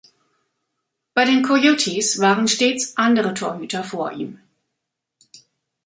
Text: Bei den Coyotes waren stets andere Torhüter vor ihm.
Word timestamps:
Bei 1.13 1.25
den 1.25 1.43
Coyotes 1.43 2.17
waren 2.17 2.47
stets 2.47 2.97
andere 2.97 3.35
Torhüter 3.35 3.83
vor 3.83 4.11
ihm. 4.13 4.39